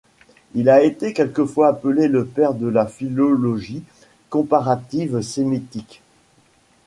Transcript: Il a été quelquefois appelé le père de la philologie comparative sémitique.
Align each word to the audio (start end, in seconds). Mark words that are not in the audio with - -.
Il 0.55 0.67
a 0.71 0.81
été 0.81 1.13
quelquefois 1.13 1.67
appelé 1.67 2.07
le 2.07 2.25
père 2.25 2.55
de 2.55 2.65
la 2.65 2.87
philologie 2.87 3.83
comparative 4.31 5.21
sémitique. 5.21 6.01